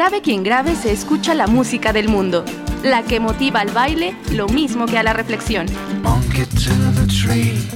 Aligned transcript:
Grave 0.00 0.22
quien 0.22 0.42
grave 0.42 0.76
se 0.76 0.92
escucha 0.92 1.34
la 1.34 1.46
música 1.46 1.92
del 1.92 2.08
mundo, 2.08 2.42
la 2.82 3.02
que 3.02 3.20
motiva 3.20 3.60
al 3.60 3.68
baile 3.68 4.16
lo 4.32 4.48
mismo 4.48 4.86
que 4.86 4.96
a 4.96 5.02
la 5.02 5.12
reflexión. 5.12 5.66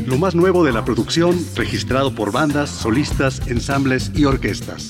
Lo 0.07 0.17
más 0.17 0.35
nuevo 0.35 0.65
de 0.65 0.73
la 0.73 0.87
producción 0.87 1.39
registrado 1.55 2.15
por 2.15 2.33
bandas, 2.33 2.71
solistas, 2.71 3.43
ensambles 3.47 4.11
y 4.15 4.25
orquestas. 4.25 4.89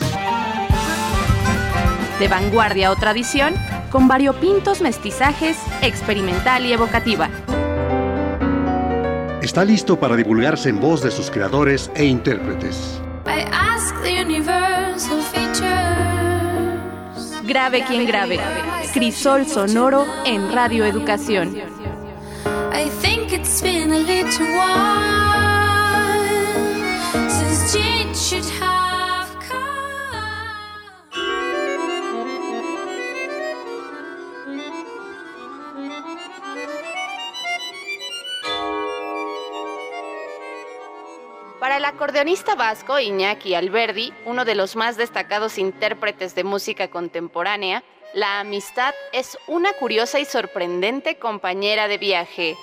De 2.21 2.29
vanguardia 2.29 2.93
o 2.93 2.95
tradición, 2.95 3.55
con 3.91 4.07
variopintos 4.07 4.81
mestizajes, 4.81 5.57
experimental 5.83 6.65
y 6.65 6.73
evocativa. 6.73 7.31
Está 9.43 9.65
listo 9.65 9.99
para 9.99 10.15
divulgarse 10.15 10.69
en 10.69 10.81
voz 10.81 11.03
de 11.03 11.11
sus 11.11 11.33
creadores 11.33 11.91
e 11.97 12.05
intérpretes. 12.05 13.01
Grave 17.47 17.85
quien 17.85 18.07
grave. 18.07 18.41
Crisol 18.95 19.47
sonoro 19.47 20.07
en 20.25 20.51
Radio 20.51 20.87
Educación. 20.87 21.55
Para 22.43 22.81
el 22.81 22.91
acordeonista 41.95 42.57
vasco 42.57 42.99
Iñaki 42.99 43.55
Alberdi, 43.55 44.13
uno 44.27 44.45
de 44.45 44.57
los 44.57 44.75
más 44.75 44.97
destacados 44.97 45.59
intérpretes 45.59 46.35
de 46.35 46.43
música 46.43 46.89
contemporánea, 46.89 47.85
la 48.15 48.41
amistad 48.41 48.93
es 49.13 49.39
una 49.47 49.73
curiosa 49.75 50.19
y 50.19 50.25
sorprendente 50.25 51.19
compañera 51.19 51.87
de 51.87 51.99
viaje. 51.99 52.57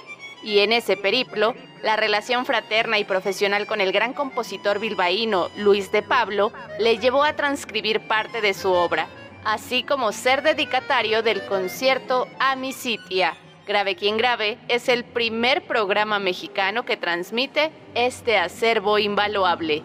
Y 0.43 0.59
en 0.59 0.73
ese 0.73 0.97
periplo, 0.97 1.55
la 1.81 1.95
relación 1.95 2.45
fraterna 2.45 2.99
y 2.99 3.05
profesional 3.05 3.67
con 3.67 3.79
el 3.79 3.93
gran 3.93 4.11
compositor 4.11 4.79
bilbaíno 4.79 5.47
Luis 5.55 5.93
de 5.93 6.01
Pablo 6.01 6.51
le 6.77 6.97
llevó 6.97 7.23
a 7.23 7.37
transcribir 7.37 8.05
parte 8.07 8.41
de 8.41 8.53
su 8.53 8.69
obra, 8.69 9.07
así 9.45 9.83
como 9.83 10.11
ser 10.11 10.41
dedicatario 10.41 11.23
del 11.23 11.45
concierto 11.45 12.27
Amicitia, 12.37 13.37
Grave 13.67 13.95
quien 13.95 14.17
grave 14.17 14.57
es 14.69 14.89
el 14.89 15.03
primer 15.03 15.67
programa 15.67 16.17
mexicano 16.17 16.83
que 16.83 16.97
transmite 16.97 17.71
este 17.93 18.37
acervo 18.37 18.97
invaluable. 18.97 19.83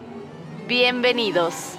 Bienvenidos. 0.67 1.77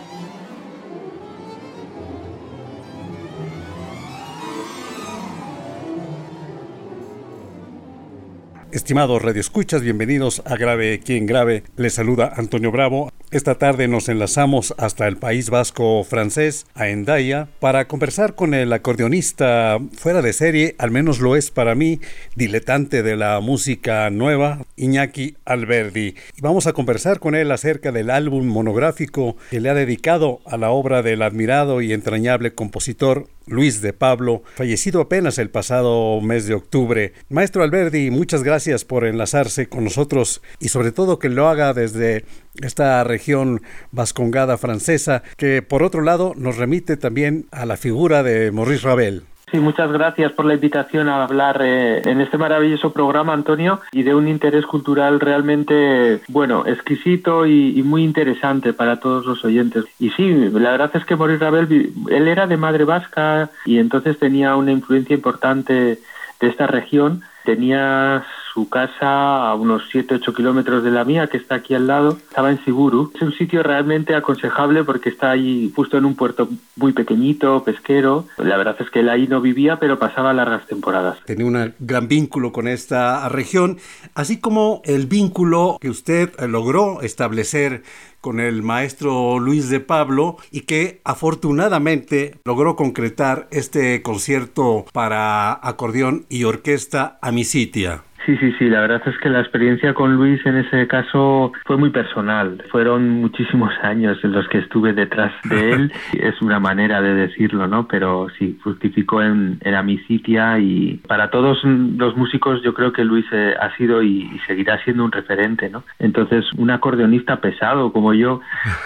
Estimados 8.71 9.21
radioescuchas, 9.21 9.83
bienvenidos 9.83 10.43
a 10.47 10.57
Grave 10.57 11.01
quien 11.01 11.27
grave. 11.27 11.65
Les 11.77 11.95
saluda 11.95 12.33
Antonio 12.37 12.71
Bravo. 12.71 13.11
Esta 13.31 13.57
tarde 13.57 13.89
nos 13.89 14.09
enlazamos 14.09 14.73
hasta 14.79 15.07
el 15.07 15.19
País 15.19 15.51
Vasco 15.51 16.03
francés, 16.03 16.65
a 16.75 16.89
Endaya, 16.89 17.47
para 17.61 17.87
conversar 17.87 18.35
con 18.35 18.55
el 18.55 18.73
acordeonista 18.73 19.79
fuera 19.93 20.23
de 20.23 20.33
serie, 20.33 20.77
al 20.79 20.91
menos 20.91 21.21
lo 21.21 21.37
es 21.37 21.51
para 21.51 21.75
mí, 21.75 22.01
diletante 22.37 23.03
de 23.03 23.17
la 23.17 23.39
música 23.41 24.09
nueva, 24.09 24.65
Iñaki 24.77 25.37
Alberdi. 25.45 26.15
Y 26.39 26.41
vamos 26.41 26.67
a 26.67 26.73
conversar 26.73 27.21
con 27.21 27.35
él 27.35 27.53
acerca 27.53 27.93
del 27.93 28.09
álbum 28.09 28.47
monográfico 28.47 29.37
que 29.51 29.61
le 29.61 29.69
ha 29.69 29.75
dedicado 29.75 30.41
a 30.47 30.57
la 30.57 30.71
obra 30.71 31.03
del 31.03 31.21
admirado 31.21 31.83
y 31.83 31.93
entrañable 31.93 32.55
compositor 32.55 33.29
Luis 33.49 33.81
de 33.81 33.93
Pablo, 33.93 34.43
fallecido 34.57 35.01
apenas 35.01 35.39
el 35.39 35.51
pasado 35.51 36.21
mes 36.21 36.47
de 36.47 36.55
octubre. 36.55 37.13
Maestro 37.29 37.63
Alberdi, 37.63 38.11
muchas 38.11 38.43
gracias 38.43 38.85
por 38.85 39.05
enlazarse 39.05 39.69
con 39.69 39.85
nosotros 39.85 40.43
y 40.61 40.69
sobre 40.69 40.93
todo 40.93 41.19
que 41.19 41.29
lo 41.29 41.49
haga 41.49 41.73
desde 41.75 42.25
esta 42.63 43.03
región 43.05 43.63
vascongada 43.93 44.59
francesa, 44.59 45.23
que 45.37 45.63
por 45.63 45.83
otro 45.83 46.03
lado 46.03 46.35
nos 46.37 46.57
remite 46.57 46.97
también 46.97 47.47
a 47.51 47.67
la 47.67 47.77
figura 47.77 48.23
de 48.23 48.51
Maurice 48.51 48.87
Ravel. 48.87 49.25
Sí, 49.51 49.61
muchas 49.61 49.91
gracias 49.91 50.33
por 50.33 50.45
la 50.45 50.55
invitación 50.55 51.09
a 51.09 51.25
hablar 51.25 51.61
eh, 51.63 52.03
en 52.05 52.21
este 52.21 52.37
maravilloso 52.37 52.93
programa, 52.93 53.33
Antonio, 53.33 53.81
y 53.93 54.03
de 54.03 54.15
un 54.15 54.29
interés 54.29 54.67
cultural 54.67 55.21
realmente, 55.21 56.21
bueno, 56.29 56.67
exquisito 56.67 57.47
y, 57.47 57.83
muy 57.83 58.05
interesante 58.05 58.75
para 58.75 59.01
todos 59.01 59.25
los 59.25 59.43
oyentes. 59.45 59.85
Y 59.99 60.11
sí, 60.11 60.31
la 60.31 60.73
verdad 60.73 60.91
es 60.95 61.05
que 61.07 61.17
Maurice 61.17 61.45
Ravel, 61.45 61.93
él 62.11 62.29
era 62.29 62.47
de 62.47 62.57
madre 62.59 62.85
vasca 62.85 63.51
y 63.65 63.79
entonces 63.79 64.19
tenía 64.19 64.57
una 64.57 64.73
influencia 64.73 65.15
importante 65.15 65.99
de 66.41 66.47
esta 66.47 66.67
región. 66.67 67.23
Tenía 67.45 68.25
su 68.53 68.69
casa 68.69 69.51
a 69.51 69.55
unos 69.55 69.83
7-8 69.93 70.35
kilómetros 70.35 70.83
de 70.83 70.91
la 70.91 71.05
mía, 71.05 71.29
que 71.29 71.37
está 71.37 71.57
aquí 71.57 71.75
al 71.75 71.87
lado. 71.87 72.19
Estaba 72.29 72.51
en 72.51 72.63
Siguru. 72.65 73.13
Es 73.15 73.23
un 73.23 73.33
sitio 73.33 73.63
realmente 73.63 74.15
aconsejable 74.15 74.85
porque 74.85 75.09
está 75.09 75.31
ahí 75.31 75.73
justo 75.75 75.99
en 75.99 76.05
un 76.05 76.15
puerto 76.15 76.49
muy 76.77 76.93
pequeñito, 76.93 77.63
pesquero. 77.65 78.27
La 78.39 78.57
verdad 78.57 78.77
es 78.81 78.91
que 78.91 79.01
él 79.01 79.09
ahí 79.09 79.27
no 79.27 79.41
vivía, 79.41 79.79
pero 79.79 79.99
pasaba 79.99 80.33
largas 80.33 80.67
temporadas. 80.67 81.19
Tenía 81.25 81.47
un 81.47 81.75
gran 81.79 82.09
vínculo 82.09 82.53
con 82.53 82.69
esta 82.69 83.29
región, 83.29 83.79
así 84.15 84.39
como 84.41 84.83
el 84.85 85.07
vínculo 85.07 85.79
que 85.81 85.91
usted 85.91 86.33
logró 86.41 87.03
establecer 87.03 87.83
con 88.21 88.41
el 88.41 88.63
maestro 88.63 89.39
Luis 89.39 89.69
de 89.69 89.81
Pablo 89.81 90.37
y 90.51 90.63
que 90.63 91.01
afortunadamente 91.05 92.35
logró 92.45 92.77
concretar 92.77 93.49
este 93.51 94.03
concierto 94.03 94.87
para 94.93 95.53
acordeón 95.67 96.27
y 96.29 96.45
orquesta 96.45 97.19
Amicitia. 97.23 98.03
Sí, 98.27 98.37
sí, 98.37 98.53
sí, 98.59 98.69
la 98.69 98.81
verdad 98.81 99.03
es 99.07 99.17
que 99.19 99.31
la 99.31 99.41
experiencia 99.41 99.95
con 99.95 100.17
Luis 100.17 100.45
en 100.45 100.57
ese 100.57 100.87
caso 100.87 101.53
fue 101.65 101.77
muy 101.77 101.91
personal. 101.91 102.63
Fueron 102.71 103.09
muchísimos 103.09 103.73
años 103.83 104.19
en 104.23 104.33
los 104.33 104.47
que 104.49 104.59
estuve 104.59 104.93
detrás 104.93 105.33
de 105.45 105.73
él. 105.73 105.93
Es 106.19 106.41
una 106.43 106.59
manera 106.59 107.01
de 107.01 107.15
decirlo, 107.15 107.67
¿no? 107.69 107.87
Pero 107.87 108.27
sí, 108.39 108.59
fructificó 108.63 109.23
en, 109.23 109.59
en 109.63 109.75
Amicitia 109.75 110.59
y 110.59 111.01
para 111.07 111.31
todos 111.31 111.63
los 111.65 112.17
músicos 112.17 112.63
yo 112.63 112.75
creo 112.75 112.93
que 112.93 113.05
Luis 113.05 113.25
eh, 113.33 113.55
ha 113.59 113.75
sido 113.77 114.03
y, 114.03 114.29
seguirá 114.47 114.83
siendo 114.85 115.05
un 115.05 115.13
referente, 115.13 115.69
¿no? 115.69 115.85
Entonces, 115.99 116.45
un 116.57 116.71
acordeonista 116.71 117.41
pesado 117.41 117.93
como 117.93 118.15
yo, 118.15 118.41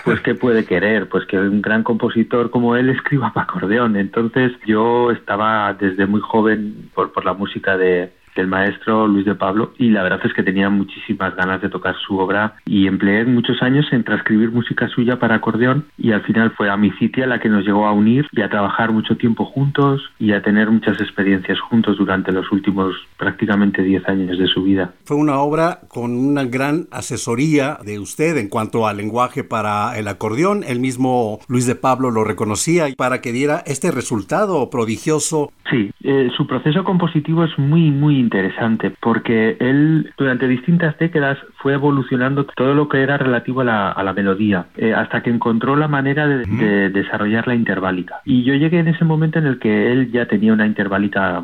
pues 0.04 0.21
¿qué 0.21 0.34
puede 0.34 0.65
querer? 0.65 1.09
Pues 1.09 1.25
que 1.26 1.38
un 1.38 1.62
gran 1.62 1.82
compositor 1.82 2.50
como 2.50 2.76
él 2.76 2.91
escriba 2.91 3.32
para 3.32 3.44
acordeón. 3.44 3.97
Entonces, 3.97 4.53
yo 4.66 5.10
estaba 5.10 5.72
desde 5.75 6.06
muy 6.06 6.21
joven 6.21 6.91
por, 6.94 7.12
por 7.12 7.25
la 7.25 7.34
música 7.34 7.76
de, 7.76 8.12
del 8.37 8.47
maestro 8.47 9.06
Luis 9.06 9.25
de 9.25 9.34
Pablo 9.34 9.72
y 9.78 9.91
la 9.91 10.03
verdad 10.03 10.20
es 10.25 10.32
que 10.32 10.43
tenía 10.43 10.70
muchísimas 10.70 11.34
ganas 11.37 11.60
de 11.60 11.69
tocar 11.69 11.94
su 12.06 12.19
obra 12.19 12.54
y 12.66 12.87
empleé 12.87 13.25
muchos 13.25 13.62
años 13.62 13.87
en 13.93 14.04
transcribir 14.04 14.50
música 14.50 14.88
suya 14.88 15.19
para 15.19 15.37
acordeón 15.37 15.87
y 15.98 16.12
al 16.12 16.22
final 16.22 16.53
fue 16.56 16.71
a 16.71 16.76
mi 16.76 16.91
sitio 16.92 17.26
la 17.26 17.38
que 17.38 17.48
nos 17.48 17.65
llegó 17.65 17.87
a 17.87 17.92
unir 17.92 18.26
y 18.32 18.42
a 18.42 18.48
trabajar 18.48 18.92
mucho 18.92 19.16
tiempo 19.16 19.44
juntos 19.44 20.03
y 20.19 20.32
a 20.32 20.42
tener 20.42 20.71
muchas 20.71 21.00
experiencias 21.00 21.60
juntos 21.60 21.98
durante 21.98 22.32
los 22.32 22.50
últimos 22.53 22.94
prácticamente 23.19 23.82
10 23.82 24.09
años 24.09 24.38
de 24.38 24.47
su 24.47 24.62
vida. 24.62 24.92
Fue 25.04 25.16
una 25.16 25.38
obra 25.38 25.81
con 25.88 26.16
una 26.16 26.44
gran 26.44 26.87
asesoría 26.91 27.78
de 27.84 27.98
usted 27.98 28.37
en 28.37 28.48
cuanto 28.48 28.87
al 28.87 28.97
lenguaje 28.97 29.44
para 29.44 29.98
el 29.98 30.09
acordeón. 30.09 30.65
El 30.66 30.81
mismo 30.81 31.41
Luis 31.48 31.66
de 31.66 31.75
Pablo 31.75 32.10
lo 32.10 32.25
reconocía 32.25 32.87
para 32.97 33.21
que 33.21 33.32
diera 33.32 33.62
este 33.66 33.91
resultado 33.91 34.71
prodigioso. 34.71 35.53
Sí, 35.71 35.91
eh, 36.03 36.31
su 36.37 36.47
proceso 36.47 36.84
compositivo 36.84 37.44
es 37.44 37.59
muy, 37.59 37.91
muy 37.91 38.19
interesante 38.22 38.93
porque 39.00 39.56
él 39.60 40.12
durante 40.16 40.49
distintas 40.49 40.97
décadas 40.99 41.39
fue 41.57 41.74
evolucionando 41.74 42.45
todo 42.45 42.74
lo 42.74 42.89
que 42.89 43.03
era 43.03 43.19
relativo 43.19 43.60
a 43.60 43.65
la, 43.65 44.13
melodía 44.13 44.66
eh, 44.77 44.92
hasta 44.92 45.22
que 45.22 45.30
encontró 45.30 45.74
la 45.77 45.89
manera 45.89 46.27
de, 46.27 46.91
desarrollar 46.91 47.47
la 47.48 47.54
interválica. 47.54 48.21
Y 48.24 48.45
yo 48.45 48.54
llegué 48.54 48.78
en 48.78 48.89
ese 48.89 49.04
momento 49.04 49.39
en 49.39 49.47
el 49.47 49.59
que 49.59 49.92
él 49.92 50.10
ya 50.13 50.27
tenía 50.27 50.53
una 50.53 50.66
interválica 50.66 51.42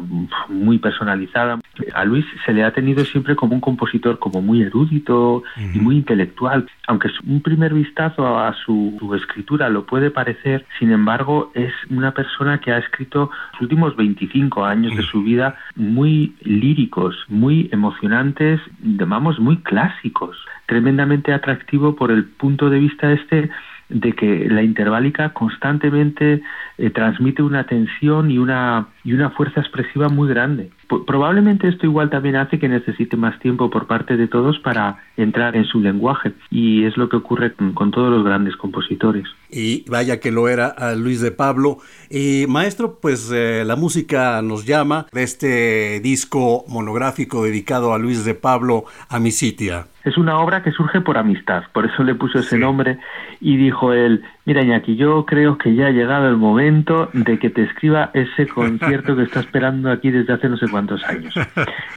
muy 0.48 0.78
personalizada. 0.78 1.58
A 1.94 2.04
Luis 2.04 2.24
se 2.44 2.52
le 2.52 2.64
ha 2.64 2.72
tenido 2.72 3.04
siempre 3.04 3.36
como 3.36 3.54
un 3.54 3.60
compositor 3.60 4.18
como 4.18 4.42
muy 4.42 4.62
erudito 4.62 5.42
y 5.74 5.78
muy 5.78 5.96
intelectual, 5.96 6.66
aunque 6.88 7.10
un 7.26 7.42
primer 7.42 7.74
vistazo 7.74 8.38
a 8.38 8.54
su, 8.54 8.96
su 8.98 9.14
escritura 9.14 9.68
lo 9.68 9.84
puede 9.84 10.10
parecer, 10.10 10.64
sin 10.78 10.90
embargo 10.90 11.52
es 11.54 11.72
una 11.90 12.12
persona 12.12 12.60
que 12.60 12.72
ha 12.72 12.78
escrito 12.78 13.30
los 13.52 13.60
últimos 13.60 13.94
25 13.94 14.64
años 14.64 14.96
de 14.96 15.02
su 15.02 15.22
vida 15.22 15.54
muy 15.76 16.34
líricos, 16.40 17.14
muy 17.28 17.68
emocionantes, 17.72 18.58
llamamos 18.82 19.38
muy 19.38 19.58
clásicos, 19.58 20.38
tremendamente 20.64 21.34
atractivo 21.34 21.94
por 21.94 22.10
el 22.10 22.24
punto 22.24 22.70
de 22.70 22.78
vista 22.78 23.12
este 23.12 23.50
de 23.90 24.12
que 24.12 24.48
la 24.48 24.62
interválica 24.62 25.34
constantemente 25.34 26.42
eh, 26.78 26.90
transmite 26.90 27.42
una 27.42 27.64
tensión 27.64 28.30
y 28.30 28.38
una, 28.38 28.86
y 29.02 29.12
una 29.12 29.30
fuerza 29.30 29.60
expresiva 29.60 30.08
muy 30.08 30.28
grande. 30.28 30.70
probablemente 31.06 31.68
esto 31.68 31.86
igual 31.86 32.08
también 32.08 32.36
hace 32.36 32.58
que 32.58 32.68
necesite 32.68 33.16
más 33.16 33.38
tiempo 33.40 33.68
por 33.68 33.86
parte 33.86 34.16
de 34.16 34.28
todos 34.28 34.58
para 34.60 34.98
entrar 35.16 35.56
en 35.56 35.64
su 35.64 35.80
lenguaje 35.80 36.32
y 36.50 36.84
es 36.84 36.96
lo 36.96 37.08
que 37.08 37.16
ocurre 37.16 37.52
con, 37.74 37.90
todos 37.90 38.10
los 38.10 38.24
grandes 38.24 38.56
compositores. 38.56 39.26
Y 39.50 39.88
vaya 39.90 40.20
que 40.20 40.30
lo 40.30 40.48
era 40.48 40.68
a 40.68 40.94
Luis 40.94 41.20
de 41.20 41.32
Pablo. 41.32 41.78
Y 42.10 42.46
maestro, 42.48 42.98
pues 43.00 43.30
eh, 43.34 43.64
la 43.66 43.74
música 43.76 44.40
nos 44.42 44.64
llama 44.64 45.06
de 45.12 45.22
este 45.24 46.00
disco 46.00 46.64
monográfico 46.68 47.44
dedicado 47.44 47.92
a 47.92 47.98
Luis 47.98 48.24
de 48.24 48.34
Pablo, 48.34 48.84
Amicitia. 49.08 49.86
Es 50.04 50.16
una 50.16 50.38
obra 50.38 50.62
que 50.62 50.70
surge 50.70 51.00
por 51.00 51.18
amistad, 51.18 51.64
por 51.74 51.84
eso 51.84 52.02
le 52.02 52.14
puso 52.14 52.38
ese 52.38 52.56
nombre 52.56 52.98
y 53.40 53.56
dijo 53.56 53.92
él, 53.92 54.22
mira 54.48 54.62
Iñaki, 54.62 54.96
yo 54.96 55.26
creo 55.26 55.58
que 55.58 55.74
ya 55.74 55.88
ha 55.88 55.90
llegado 55.90 56.26
el 56.26 56.38
momento 56.38 57.10
de 57.12 57.38
que 57.38 57.50
te 57.50 57.64
escriba 57.64 58.10
ese 58.14 58.46
concierto 58.48 59.14
que 59.14 59.24
está 59.24 59.40
esperando 59.40 59.90
aquí 59.90 60.10
desde 60.10 60.32
hace 60.32 60.48
no 60.48 60.56
sé 60.56 60.66
cuántos 60.70 61.04
años. 61.04 61.34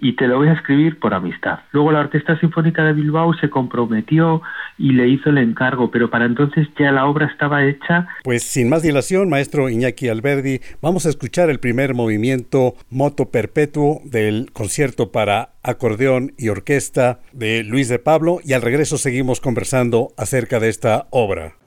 Y 0.02 0.18
te 0.18 0.28
lo 0.28 0.38
voy 0.38 0.50
a 0.50 0.54
escribir 0.54 1.00
por 1.00 1.14
amistad. 1.14 1.60
Luego 1.72 1.94
la 1.94 2.02
Orquesta 2.02 2.38
Sinfónica 2.42 2.84
de 2.84 2.92
Bilbao 2.92 3.34
se 3.36 3.50
comprometió 3.50 4.42
y 4.78 4.92
le 4.92 5.08
hizo 5.08 5.30
el 5.30 5.38
encargo, 5.38 5.92
pero 5.92 6.10
para 6.10 6.26
entonces 6.26 6.68
ya 6.78 6.92
la 6.92 7.06
obra 7.06 7.28
estaba 7.28 7.64
hecha. 7.64 8.08
Pues 8.24 8.44
sin 8.44 8.68
más 8.68 8.82
dilación, 8.82 9.30
maestro 9.30 9.70
Iñaki 9.70 10.10
Alberdi, 10.10 10.60
vamos 10.82 11.06
a 11.06 11.10
escuchar 11.10 11.50
el 11.50 11.60
primer 11.60 11.94
movimiento 11.94 12.74
Moto 12.90 13.30
Perpetuo 13.30 14.02
del 14.04 14.52
concierto 14.52 15.14
para 15.14 15.52
acordeón 15.64 16.34
y 16.38 16.50
orquesta 16.50 17.20
de 17.32 17.64
Luis 17.64 17.88
de 17.88 18.00
Pablo 18.00 18.40
y 18.44 18.52
al 18.54 18.62
regreso 18.62 18.98
seguimos 18.98 19.40
conversando 19.40 20.10
acerca 20.18 20.60
de 20.60 20.68
esta 20.68 21.08
obra. 21.12 21.61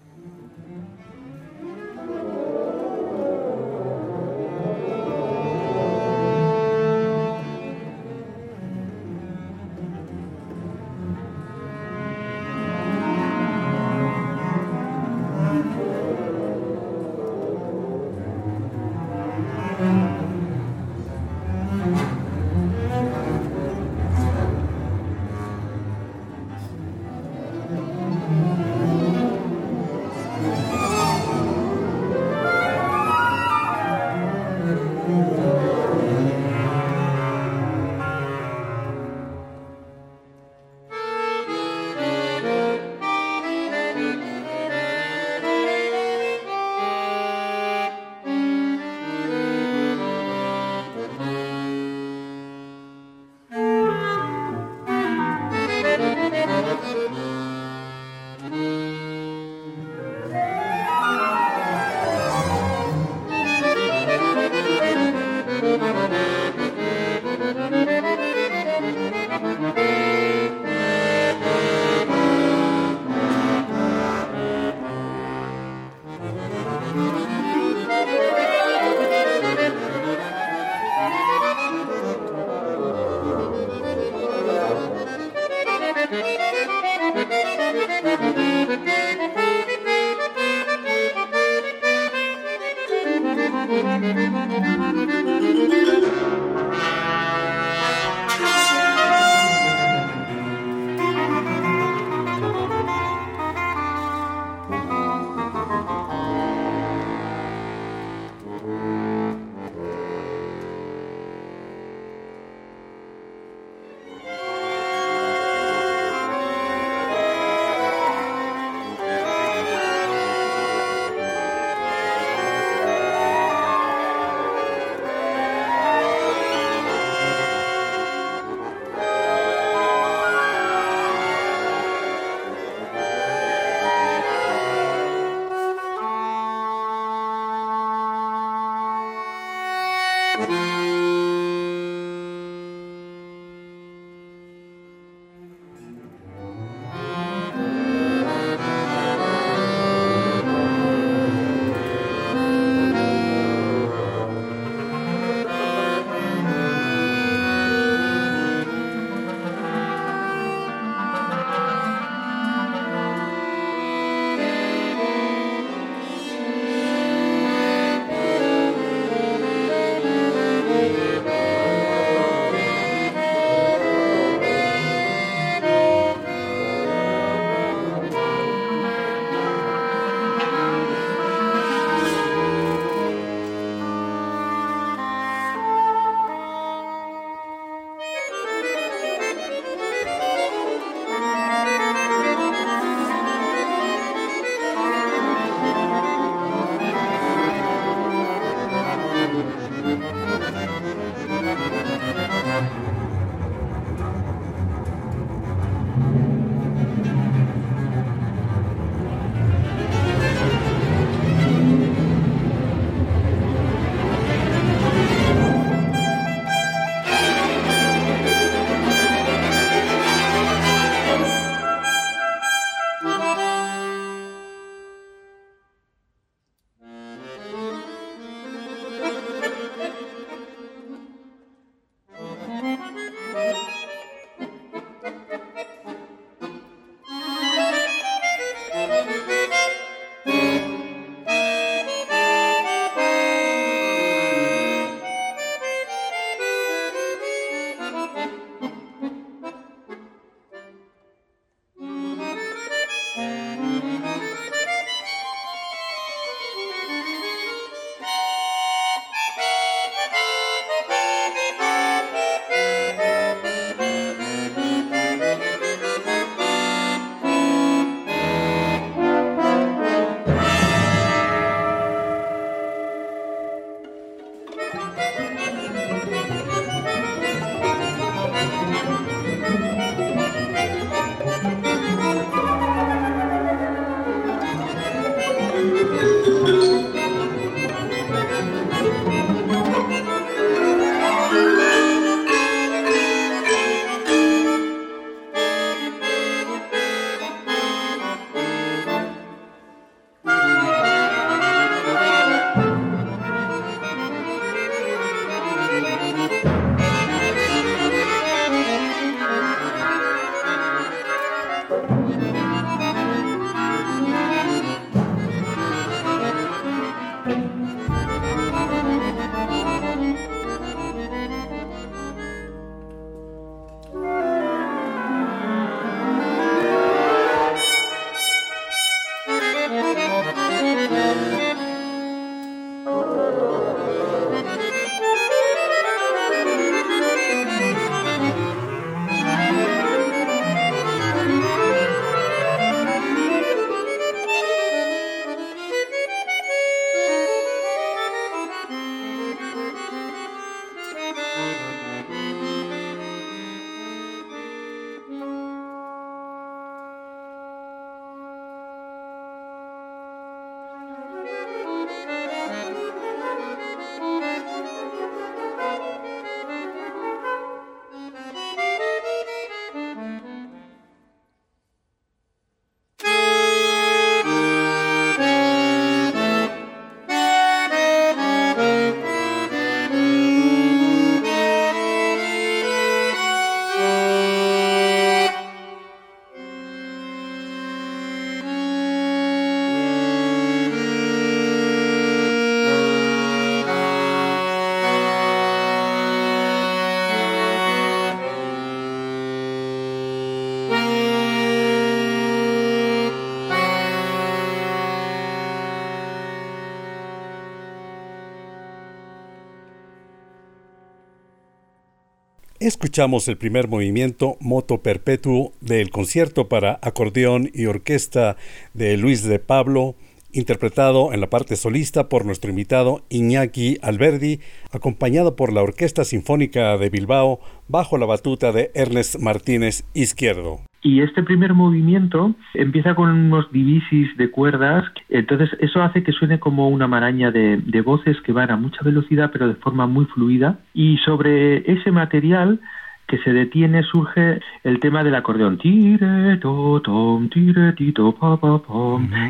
Escuchamos 412.84 413.28
el 413.28 413.38
primer 413.38 413.66
movimiento 413.66 414.36
Moto 414.40 414.82
Perpetuo 414.82 415.54
del 415.62 415.88
concierto 415.88 416.50
para 416.50 416.78
acordeón 416.82 417.50
y 417.54 417.64
orquesta 417.64 418.36
de 418.74 418.98
Luis 418.98 419.22
de 419.22 419.38
Pablo, 419.38 419.94
interpretado 420.32 421.14
en 421.14 421.22
la 421.22 421.30
parte 421.30 421.56
solista 421.56 422.10
por 422.10 422.26
nuestro 422.26 422.50
invitado 422.50 423.02
Iñaki 423.08 423.78
Alberdi, 423.80 424.40
acompañado 424.70 425.34
por 425.34 425.50
la 425.50 425.62
Orquesta 425.62 426.04
Sinfónica 426.04 426.76
de 426.76 426.90
Bilbao 426.90 427.40
bajo 427.68 427.96
la 427.96 428.04
batuta 428.04 428.52
de 428.52 428.70
Ernest 428.74 429.16
Martínez 429.16 429.84
Izquierdo. 429.94 430.60
Y 430.84 431.00
este 431.00 431.22
primer 431.22 431.54
movimiento 431.54 432.34
empieza 432.52 432.94
con 432.94 433.08
unos 433.08 433.50
divisis 433.50 434.14
de 434.18 434.30
cuerdas, 434.30 434.84
entonces 435.08 435.48
eso 435.60 435.82
hace 435.82 436.02
que 436.02 436.12
suene 436.12 436.38
como 436.38 436.68
una 436.68 436.86
maraña 436.86 437.30
de, 437.30 437.56
de, 437.56 437.80
voces 437.80 438.20
que 438.20 438.32
van 438.32 438.50
a 438.50 438.56
mucha 438.56 438.82
velocidad 438.82 439.30
pero 439.32 439.48
de 439.48 439.54
forma 439.54 439.86
muy 439.86 440.04
fluida. 440.04 440.58
Y 440.74 440.98
sobre 440.98 441.72
ese 441.72 441.90
material 441.90 442.60
que 443.06 443.16
se 443.18 443.32
detiene 443.32 443.82
surge 443.82 444.40
el 444.62 444.78
tema 444.78 445.02
del 445.02 445.14
acordeón. 445.14 445.58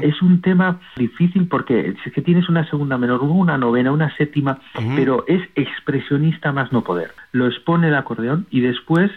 Es 0.03 0.23
un 0.23 0.41
tema 0.43 0.81
difícil 0.97 1.47
porque 1.47 1.95
es 2.05 2.13
que 2.13 2.23
tienes 2.23 2.49
una 2.49 2.69
segunda 2.69 2.99
menor, 2.99 3.23
una 3.23 3.57
novena, 3.59 3.93
una 3.93 4.13
séptima, 4.17 4.59
pero 4.97 5.25
es 5.29 5.41
expresionista 5.55 6.51
más 6.51 6.73
no 6.73 6.83
poder. 6.83 7.13
Lo 7.31 7.47
expone 7.47 7.89
el 7.89 7.95
acordeón 7.95 8.47
y 8.51 8.61
después 8.61 9.13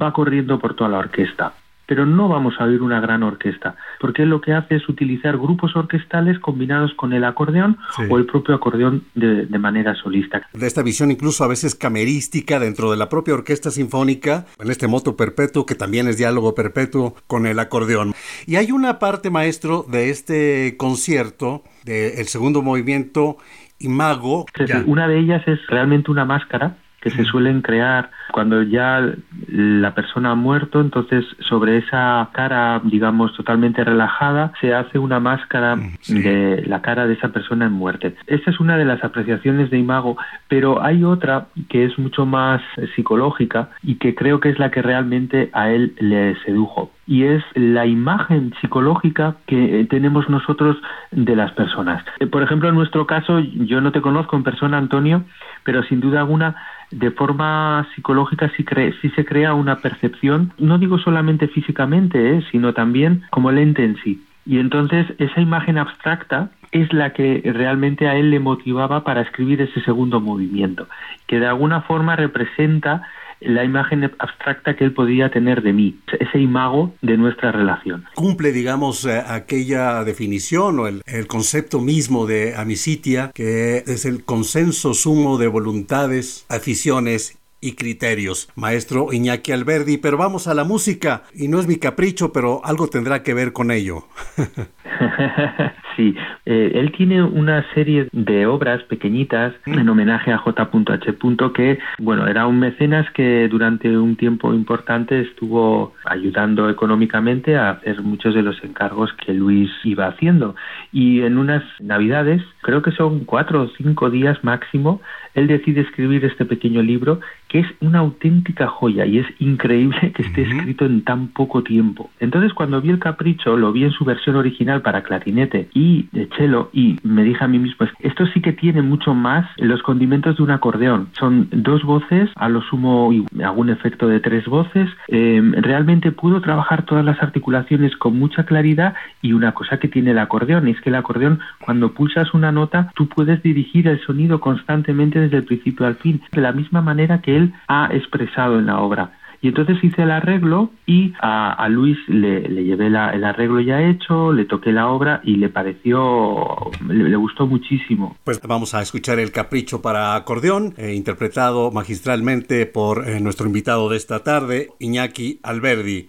va 0.00 0.14
corriendo 0.14 0.58
por 0.58 0.74
toda 0.74 0.88
la 0.88 0.98
orquesta 0.98 1.52
pero 1.86 2.06
no 2.06 2.28
vamos 2.28 2.54
a 2.58 2.64
oír 2.64 2.82
una 2.82 3.00
gran 3.00 3.22
orquesta, 3.22 3.76
porque 4.00 4.22
él 4.22 4.30
lo 4.30 4.40
que 4.40 4.52
hace 4.52 4.76
es 4.76 4.88
utilizar 4.88 5.36
grupos 5.36 5.76
orquestales 5.76 6.38
combinados 6.38 6.92
con 6.94 7.12
el 7.12 7.24
acordeón 7.24 7.78
o 8.08 8.18
el 8.18 8.26
propio 8.26 8.54
acordeón 8.54 9.04
de, 9.14 9.46
manera 9.58 9.94
solista. 9.94 10.46
De 10.52 10.66
esta 10.66 10.82
visión 10.82 11.10
incluso 11.10 11.42
a 11.44 11.48
veces 11.48 11.74
camerística 11.74 12.58
dentro 12.58 12.90
de 12.90 12.96
la 12.96 13.08
propia 13.08 13.34
orquesta 13.34 13.70
sinfónica, 13.70 14.46
en 14.58 14.70
este 14.70 14.88
moto 14.88 15.16
perpetuo 15.16 15.64
que 15.64 15.74
también 15.74 16.08
es 16.08 16.18
diálogo 16.18 16.54
perpetuo 16.54 17.14
con 17.26 17.46
el 17.46 17.58
acordeón. 17.58 18.12
Y 18.46 18.56
hay 18.56 18.72
una 18.72 18.98
parte, 18.98 19.30
maestro, 19.30 19.86
de 19.90 20.10
este 20.10 20.76
concierto, 20.76 21.62
del 21.84 22.26
segundo 22.26 22.62
movimiento, 22.62 23.38
Imago. 23.78 24.46
una 24.86 25.08
de 25.08 25.18
ellas 25.18 25.42
es 25.46 25.58
realmente 25.68 26.10
una 26.10 26.24
máscara 26.24 26.76
que 27.04 27.10
se 27.10 27.24
suelen 27.24 27.60
crear 27.60 28.10
cuando 28.32 28.62
ya 28.62 29.12
la 29.48 29.94
persona 29.94 30.30
ha 30.30 30.34
muerto, 30.34 30.80
entonces 30.80 31.22
sobre 31.40 31.76
esa 31.76 32.30
cara, 32.32 32.80
digamos, 32.82 33.34
totalmente 33.34 33.84
relajada, 33.84 34.52
se 34.58 34.72
hace 34.72 34.98
una 34.98 35.20
máscara 35.20 35.76
de 36.08 36.64
la 36.66 36.80
cara 36.80 37.06
de 37.06 37.12
esa 37.12 37.28
persona 37.28 37.66
en 37.66 37.72
muerte. 37.72 38.16
Esta 38.26 38.50
es 38.50 38.58
una 38.58 38.78
de 38.78 38.86
las 38.86 39.04
apreciaciones 39.04 39.70
de 39.70 39.78
Imago, 39.78 40.16
pero 40.48 40.82
hay 40.82 41.04
otra 41.04 41.48
que 41.68 41.84
es 41.84 41.98
mucho 41.98 42.24
más 42.24 42.62
psicológica 42.96 43.68
y 43.82 43.96
que 43.96 44.14
creo 44.14 44.40
que 44.40 44.48
es 44.48 44.58
la 44.58 44.70
que 44.70 44.80
realmente 44.80 45.50
a 45.52 45.70
él 45.70 45.94
le 46.00 46.34
sedujo 46.46 46.90
y 47.06 47.24
es 47.24 47.42
la 47.54 47.86
imagen 47.86 48.54
psicológica 48.60 49.36
que 49.46 49.86
tenemos 49.90 50.28
nosotros 50.28 50.76
de 51.10 51.36
las 51.36 51.52
personas. 51.52 52.04
Por 52.30 52.42
ejemplo, 52.42 52.68
en 52.68 52.74
nuestro 52.74 53.06
caso, 53.06 53.40
yo 53.40 53.80
no 53.80 53.92
te 53.92 54.00
conozco 54.00 54.36
en 54.36 54.42
persona, 54.42 54.78
Antonio, 54.78 55.24
pero 55.64 55.82
sin 55.82 56.00
duda 56.00 56.20
alguna 56.20 56.54
de 56.90 57.10
forma 57.10 57.86
psicológica 57.94 58.50
sí, 58.56 58.64
se 59.10 59.24
crea 59.24 59.54
una 59.54 59.80
percepción, 59.80 60.52
no 60.58 60.78
digo 60.78 60.98
solamente 60.98 61.48
físicamente, 61.48 62.36
¿eh? 62.36 62.44
sino 62.52 62.72
también 62.72 63.22
como 63.30 63.50
el 63.50 63.58
ente 63.58 63.84
en 63.84 63.96
sí. 63.96 64.24
Y 64.46 64.58
entonces 64.58 65.06
esa 65.18 65.40
imagen 65.40 65.78
abstracta 65.78 66.50
es 66.70 66.92
la 66.92 67.12
que 67.12 67.40
realmente 67.54 68.08
a 68.08 68.16
él 68.16 68.30
le 68.30 68.40
motivaba 68.40 69.04
para 69.04 69.22
escribir 69.22 69.62
ese 69.62 69.80
segundo 69.82 70.20
movimiento, 70.20 70.86
que 71.26 71.40
de 71.40 71.46
alguna 71.46 71.80
forma 71.82 72.14
representa 72.16 73.02
la 73.44 73.64
imagen 73.64 74.04
abstracta 74.18 74.76
que 74.76 74.84
él 74.84 74.92
podía 74.92 75.30
tener 75.30 75.62
de 75.62 75.72
mí, 75.72 75.98
ese 76.18 76.38
imago 76.38 76.94
de 77.02 77.16
nuestra 77.16 77.52
relación. 77.52 78.04
Cumple, 78.14 78.52
digamos, 78.52 79.04
eh, 79.04 79.22
aquella 79.26 80.04
definición 80.04 80.78
o 80.80 80.86
el, 80.86 81.02
el, 81.06 81.26
concepto 81.26 81.80
mismo 81.80 82.26
de 82.26 82.54
amicitia, 82.56 83.30
que 83.34 83.78
es 83.86 84.04
el 84.04 84.24
consenso 84.24 84.94
sumo 84.94 85.38
de 85.38 85.48
voluntades, 85.48 86.46
aficiones 86.48 87.38
y 87.60 87.72
criterios. 87.72 88.50
Maestro 88.56 89.12
Iñaki 89.12 89.52
Alberdi, 89.52 89.96
pero 89.96 90.18
vamos 90.18 90.46
a 90.46 90.54
la 90.54 90.64
música, 90.64 91.22
y 91.34 91.48
no 91.48 91.60
es 91.60 91.66
mi 91.66 91.76
capricho, 91.76 92.32
pero 92.32 92.60
algo 92.64 92.88
tendrá 92.88 93.22
que 93.22 93.32
ver 93.32 93.52
con 93.52 93.70
ello. 93.70 94.06
Sí, 95.96 96.14
eh, 96.46 96.72
él 96.74 96.92
tiene 96.92 97.22
una 97.22 97.64
serie 97.74 98.08
de 98.12 98.46
obras 98.46 98.82
pequeñitas 98.84 99.54
en 99.66 99.88
homenaje 99.88 100.32
a 100.32 100.38
J.H. 100.38 101.14
que, 101.54 101.78
bueno, 101.98 102.26
era 102.26 102.46
un 102.46 102.58
mecenas 102.58 103.08
que 103.12 103.48
durante 103.48 103.96
un 103.96 104.16
tiempo 104.16 104.52
importante 104.52 105.20
estuvo 105.20 105.94
ayudando 106.04 106.68
económicamente 106.68 107.56
a 107.56 107.70
hacer 107.70 108.02
muchos 108.02 108.34
de 108.34 108.42
los 108.42 108.62
encargos 108.64 109.12
que 109.24 109.32
Luis 109.34 109.70
iba 109.84 110.06
haciendo. 110.06 110.56
Y 110.92 111.22
en 111.22 111.38
unas 111.38 111.62
navidades, 111.80 112.42
creo 112.62 112.82
que 112.82 112.90
son 112.92 113.24
cuatro 113.24 113.62
o 113.62 113.68
cinco 113.76 114.10
días 114.10 114.42
máximo, 114.42 115.00
él 115.34 115.46
decide 115.46 115.82
escribir 115.82 116.24
este 116.24 116.44
pequeño 116.44 116.82
libro 116.82 117.20
que 117.54 117.60
es 117.60 117.68
una 117.80 118.00
auténtica 118.00 118.66
joya 118.66 119.06
y 119.06 119.18
es 119.20 119.26
increíble 119.38 120.10
que 120.12 120.22
esté 120.22 120.42
escrito 120.42 120.86
en 120.86 121.04
tan 121.04 121.28
poco 121.28 121.62
tiempo. 121.62 122.10
Entonces 122.18 122.52
cuando 122.52 122.80
vi 122.80 122.90
el 122.90 122.98
capricho, 122.98 123.56
lo 123.56 123.70
vi 123.70 123.84
en 123.84 123.92
su 123.92 124.04
versión 124.04 124.34
original 124.34 124.82
para 124.82 125.04
clarinete 125.04 125.68
y 125.72 126.08
de 126.10 126.28
cello 126.36 126.70
y 126.72 126.98
me 127.04 127.22
dije 127.22 127.44
a 127.44 127.46
mí 127.46 127.60
mismo, 127.60 127.86
esto 128.00 128.26
sí 128.26 128.40
que 128.40 128.52
tiene 128.52 128.82
mucho 128.82 129.14
más 129.14 129.48
los 129.58 129.84
condimentos 129.84 130.36
de 130.36 130.42
un 130.42 130.50
acordeón. 130.50 131.10
Son 131.12 131.46
dos 131.52 131.84
voces, 131.84 132.28
a 132.34 132.48
lo 132.48 132.60
sumo 132.60 133.12
algún 133.40 133.70
efecto 133.70 134.08
de 134.08 134.18
tres 134.18 134.46
voces. 134.46 134.90
Em, 135.06 135.52
realmente 135.52 136.10
pudo 136.10 136.40
trabajar 136.40 136.82
todas 136.82 137.04
las 137.04 137.22
articulaciones 137.22 137.96
con 137.96 138.18
mucha 138.18 138.46
claridad 138.46 138.94
y 139.22 139.32
una 139.32 139.52
cosa 139.52 139.78
que 139.78 139.86
tiene 139.86 140.10
el 140.10 140.18
acordeón 140.18 140.66
es 140.66 140.80
que 140.80 140.90
el 140.90 140.96
acordeón 140.96 141.38
cuando 141.60 141.94
pulsas 141.94 142.34
una 142.34 142.50
nota 142.50 142.90
tú 142.96 143.06
puedes 143.06 143.40
dirigir 143.44 143.86
el 143.86 144.00
sonido 144.00 144.40
constantemente 144.40 145.20
desde 145.20 145.36
el 145.36 145.44
principio 145.44 145.86
al 145.86 145.94
fin, 145.94 146.20
de 146.32 146.40
la 146.40 146.50
misma 146.50 146.82
manera 146.82 147.20
que 147.20 147.36
él 147.36 147.43
ha 147.68 147.88
expresado 147.92 148.58
en 148.58 148.66
la 148.66 148.80
obra. 148.80 149.12
Y 149.44 149.48
entonces 149.48 149.76
hice 149.84 150.04
el 150.04 150.10
arreglo 150.10 150.70
y 150.86 151.12
a, 151.20 151.68
Luis 151.68 151.98
le, 152.08 152.40
llevé 152.64 152.86
el 152.86 152.96
arreglo 152.96 153.60
ya 153.60 153.82
hecho, 153.82 154.32
le 154.32 154.46
toqué 154.46 154.72
la 154.72 154.88
obra 154.88 155.20
y 155.22 155.36
le 155.36 155.50
pareció, 155.50 156.56
le, 156.88 157.14
gustó 157.16 157.46
muchísimo. 157.46 158.16
Pues 158.24 158.40
vamos 158.40 158.74
a 158.74 158.80
escuchar 158.80 159.18
el 159.18 159.32
capricho 159.32 159.82
para 159.82 160.14
acordeón, 160.14 160.72
eh, 160.78 160.94
interpretado 160.94 161.70
magistralmente 161.70 162.64
por 162.64 163.06
eh, 163.06 163.20
nuestro 163.20 163.46
invitado 163.46 163.90
de 163.90 163.98
esta 163.98 164.22
tarde, 164.22 164.70
Iñaki 164.78 165.40
Alberdi. 165.42 166.08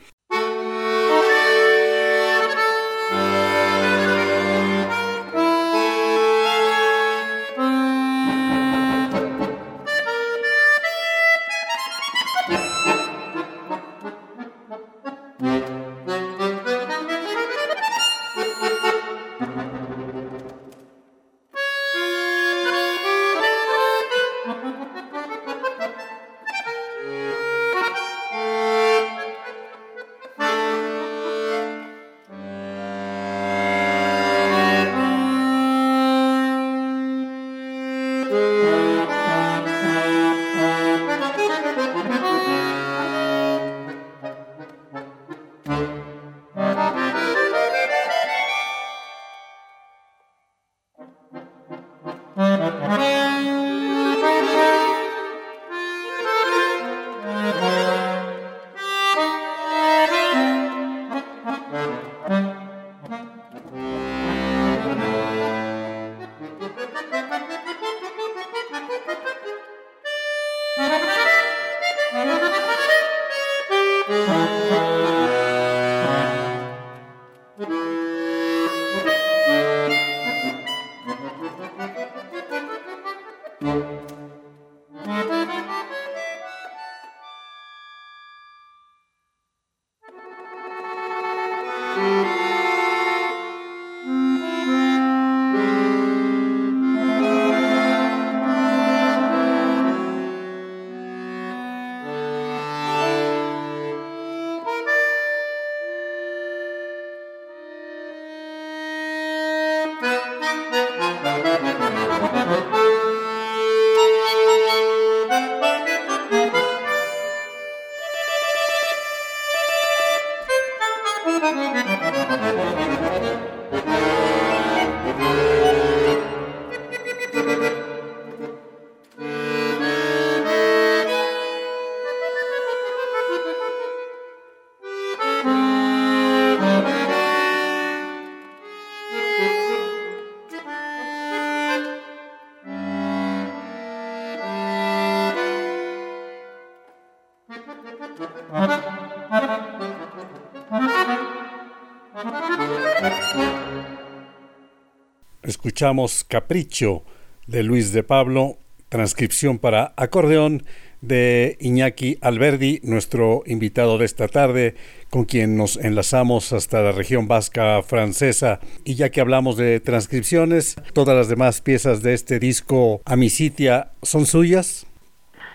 Escuchamos 155.44 156.24
Capricho 156.24 157.04
de 157.48 157.64
Luis 157.64 157.92
de 157.92 158.04
Pablo, 158.04 158.58
transcripción 158.90 159.60
para 159.60 159.94
acordeón 159.98 160.64
de 161.02 161.58
Iñaki 161.60 162.18
Alberdi, 162.22 162.80
nuestro 162.84 163.44
invitado 163.46 163.98
de 163.98 164.06
esta 164.06 164.28
tarde, 164.28 164.76
con 165.10 165.26
quien 165.26 165.56
nos 165.56 165.78
enlazamos 165.78 166.52
hasta 166.52 166.82
la 166.82 166.92
región 166.92 167.28
vasca 167.28 167.84
francesa. 167.84 168.60
Y 168.84 168.96
ya 168.96 169.10
que 169.10 169.22
hablamos 169.22 169.56
de 169.58 169.80
transcripciones, 169.80 170.76
todas 170.94 171.16
las 171.16 171.28
demás 171.28 171.62
piezas 171.62 172.02
de 172.02 172.14
este 172.14 172.40
disco 172.40 173.02
Amicitia 173.06 173.92
son 174.02 174.26
suyas. 174.26 174.88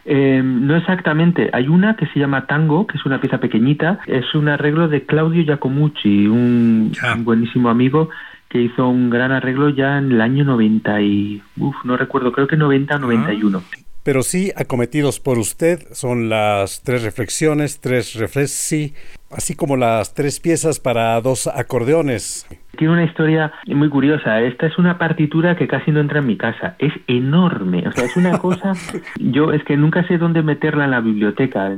Eh, 0.04 0.40
no 0.42 0.76
exactamente. 0.76 1.50
Hay 1.52 1.68
una 1.68 1.96
que 1.96 2.06
se 2.06 2.18
llama 2.18 2.46
Tango, 2.46 2.86
que 2.86 2.96
es 2.96 3.06
una 3.06 3.20
pieza 3.20 3.38
pequeñita. 3.38 4.00
Es 4.06 4.34
un 4.34 4.48
arreglo 4.48 4.88
de 4.88 5.04
Claudio 5.04 5.44
Giacomucci, 5.44 6.26
un, 6.26 6.92
buenísimo 7.18 7.68
amigo 7.68 8.10
que 8.48 8.60
hizo 8.60 8.88
un 8.88 9.10
gran 9.10 9.30
arreglo 9.30 9.68
ya 9.68 9.98
en 9.98 10.10
el 10.10 10.20
año 10.20 10.44
90 10.44 11.00
y... 11.02 11.40
Uf, 11.56 11.76
no 11.84 11.96
recuerdo, 11.96 12.32
creo 12.32 12.48
que 12.48 12.56
90 12.56 12.96
o 12.96 12.98
91. 12.98 13.62
Pero 14.02 14.22
sí, 14.22 14.50
acometidos 14.56 15.20
por 15.20 15.38
usted, 15.38 15.80
son 15.92 16.30
las 16.30 16.82
tres 16.82 17.02
reflexiones, 17.02 17.80
tres 17.80 18.14
reflexi, 18.14 18.94
así 19.30 19.54
como 19.54 19.76
las 19.76 20.14
tres 20.14 20.40
piezas 20.40 20.80
para 20.80 21.20
dos 21.20 21.46
acordeones. 21.46 22.46
Tiene 22.78 22.94
una 22.94 23.04
historia 23.04 23.52
muy 23.66 23.90
curiosa. 23.90 24.40
Esta 24.40 24.66
es 24.66 24.78
una 24.78 24.96
partitura 24.96 25.54
que 25.54 25.68
casi 25.68 25.90
no 25.90 26.00
entra 26.00 26.20
en 26.20 26.26
mi 26.26 26.38
casa. 26.38 26.76
Es 26.78 26.94
enorme. 27.08 27.86
O 27.86 27.92
sea, 27.92 28.04
es 28.04 28.16
una 28.16 28.38
cosa. 28.38 28.72
Yo 29.20 29.52
es 29.52 29.62
que 29.64 29.76
nunca 29.76 30.06
sé 30.08 30.16
dónde 30.16 30.42
meterla 30.42 30.86
en 30.86 30.92
la 30.92 31.00
biblioteca. 31.00 31.76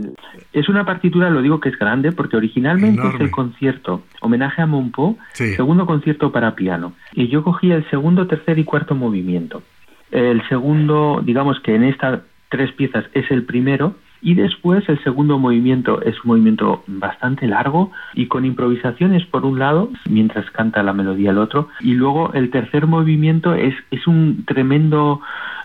Es 0.53 0.69
una 0.69 0.85
partitura, 0.85 1.29
lo 1.29 1.43
digo 1.43 1.59
que 1.59 1.71
es 1.71 1.79
grande, 1.79 2.13
porque 2.13 2.37
originalmente 2.37 3.03
es 3.09 3.21
el 3.21 3.33
concierto 3.33 4.03
homenaje 4.21 4.63
a 4.63 4.67
Monpó, 4.67 5.19
segundo 5.33 5.87
concierto 5.87 6.31
para 6.31 6.55
piano. 6.55 6.93
Y 7.15 7.27
yo 7.27 7.43
cogí 7.43 7.73
el 7.73 7.89
segundo, 7.91 8.29
tercer 8.29 8.61
y 8.61 8.65
cuarto 8.65 8.95
movimiento. 8.95 9.65
El 10.13 10.47
segundo, 10.49 11.23
digamos 11.25 11.59
que 11.61 11.75
en 11.75 11.85
estas 11.85 12.21
tres 12.51 12.71
piezas 12.73 13.07
es 13.15 13.31
el 13.31 13.45
primero 13.45 13.97
y 14.21 14.35
después 14.35 14.89
el 14.89 15.03
segundo 15.03 15.39
movimiento 15.39 16.01
es 16.03 16.15
un 16.23 16.29
movimiento 16.29 16.85
bastante 16.87 17.47
largo 17.49 17.91
y 18.15 18.29
con 18.29 18.45
improvisaciones 18.45 19.27
por 19.27 19.45
un 19.45 19.59
lado, 19.59 19.91
mientras 20.09 20.49
canta 20.53 20.83
la 20.83 20.93
melodía 20.93 21.31
el 21.31 21.39
otro, 21.39 21.69
y 21.81 21.95
luego 21.95 22.33
el 22.35 22.51
tercer 22.51 22.87
movimiento 22.87 23.55
es, 23.55 23.75
es 23.91 24.07
un 24.07 24.45
tremendo 24.47 25.21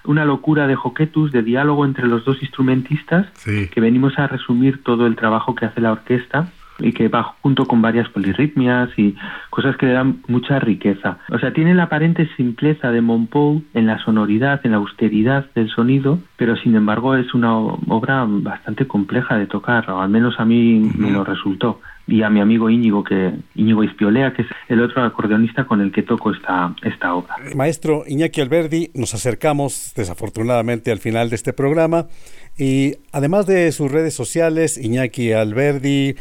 una 0.06 0.24
locura 0.26 0.68
de 0.68 0.76
joquetus, 0.76 1.32
de 1.34 1.44
diálogo 1.44 1.86
entre 1.86 2.08
los 2.08 2.24
dos 2.24 2.42
instrumentistas, 2.42 3.28
que 3.44 3.82
venimos 3.82 4.18
a 4.18 4.28
resumir 4.28 4.82
todo 4.82 5.06
el 5.06 5.18
trabajo 5.18 5.54
que 5.54 5.66
hace 5.66 5.82
la 5.82 5.92
orquesta 5.92 6.48
y 6.80 6.94
que 6.94 7.08
va 7.08 7.36
junto 7.42 7.66
con 7.66 7.82
varias 7.82 8.10
polirritmias 8.10 8.90
y 8.98 9.16
cosas 9.50 9.76
que 9.78 9.88
le 9.88 9.94
dan 9.94 10.22
mucha 10.28 10.60
riqueza. 10.60 11.20
O 11.32 11.40
sea, 11.40 11.54
tiene 11.54 11.74
la 11.74 11.84
aparente 11.84 12.30
simpleza 12.36 12.92
de 12.92 13.02
Monpou 13.02 13.64
en 13.74 13.88
la 13.88 13.98
sonoridad, 14.04 14.62
en 14.64 14.72
la 14.72 14.78
austeridad 14.78 15.46
del 15.56 15.70
sonido, 15.70 16.20
pero 16.38 16.56
sin 16.56 16.76
embargo 16.76 17.16
es 17.16 17.34
una 17.34 17.58
obra 17.58 18.26
bastante 18.28 18.88
compleja 18.88 19.38
de 19.38 19.48
tocar, 19.48 19.90
o 19.90 20.02
al 20.02 20.10
menos 20.10 20.40
a 20.40 20.46
mí 20.46 20.90
me 20.98 21.12
lo 21.12 21.24
resultó. 21.24 21.80
Y 22.10 22.22
a 22.24 22.30
mi 22.30 22.40
amigo 22.40 22.70
Íñigo, 22.70 23.04
que 23.04 23.34
Íñigo 23.56 23.84
Ispiolea, 23.84 24.32
que 24.34 24.44
es 24.44 24.48
el 24.70 24.82
otro 24.82 25.04
acordeonista 25.04 25.66
con 25.66 25.82
el 25.82 25.92
que 25.92 26.04
toco 26.04 26.32
esta, 26.32 26.74
esta 26.82 27.14
obra. 27.14 27.36
Maestro 27.54 28.04
Iñaki 28.08 28.40
Alberdi, 28.40 28.92
nos 28.94 29.14
acercamos 29.14 29.92
desafortunadamente 29.94 30.92
al 30.92 31.00
final 31.00 31.30
de 31.30 31.36
este 31.36 31.52
programa 31.52 32.06
y 32.58 32.94
además 33.12 33.46
de 33.46 33.72
sus 33.74 33.92
redes 33.92 34.14
sociales, 34.14 34.78
Iñaki 34.78 35.34
Alberdi, 35.34 36.16